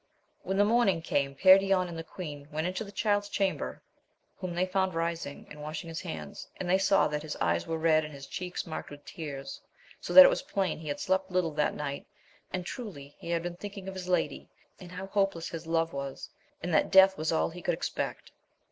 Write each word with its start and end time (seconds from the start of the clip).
When 0.41 0.57
the 0.57 0.65
morning 0.65 1.03
came, 1.03 1.35
Perion 1.35 1.87
and 1.87 1.95
the 1.95 2.03
queen 2.03 2.47
went 2.51 2.65
into 2.65 2.83
the 2.83 2.91
Child's 2.91 3.29
chamber, 3.29 3.83
whom 4.37 4.55
they 4.55 4.65
found 4.65 4.95
rising 4.95 5.45
and 5.51 5.61
washing 5.61 5.89
his 5.89 6.01
hands, 6.01 6.47
and 6.59 6.67
they 6.67 6.79
saw 6.79 7.07
that 7.09 7.21
his 7.21 7.35
eyes 7.35 7.67
were 7.67 7.77
red 7.77 8.03
and 8.03 8.11
his 8.11 8.25
cheeks 8.25 8.65
marked 8.65 8.89
with 8.89 9.05
tears, 9.05 9.61
so 9.99 10.11
that 10.13 10.25
it 10.25 10.29
was 10.29 10.41
plain 10.41 10.79
he 10.79 10.87
had 10.87 10.99
slept 10.99 11.29
little 11.29 11.51
that 11.51 11.75
night, 11.75 12.07
and 12.51 12.65
truly 12.65 13.15
he 13.19 13.29
had 13.29 13.43
been 13.43 13.57
thinking 13.57 13.87
of 13.87 13.93
his 13.93 14.07
lady, 14.09 14.49
and 14.79 14.91
how 14.91 15.05
hope 15.05 15.35
less 15.35 15.49
his 15.49 15.67
love 15.67 15.93
was, 15.93 16.31
and 16.63 16.73
that 16.73 16.89
death 16.89 17.15
was 17.15 17.31
all 17.31 17.51
he 17.51 17.61
could 17.61 17.75
expect. 17.75 18.31